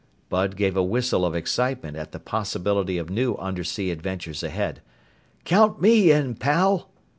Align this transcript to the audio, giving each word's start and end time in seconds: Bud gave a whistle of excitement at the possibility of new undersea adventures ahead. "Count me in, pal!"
Bud 0.29 0.55
gave 0.55 0.75
a 0.75 0.81
whistle 0.81 1.23
of 1.23 1.35
excitement 1.35 1.95
at 1.95 2.11
the 2.11 2.17
possibility 2.19 2.97
of 2.97 3.11
new 3.11 3.35
undersea 3.35 3.91
adventures 3.91 4.41
ahead. 4.41 4.81
"Count 5.45 5.79
me 5.79 6.11
in, 6.11 6.33
pal!" 6.33 6.89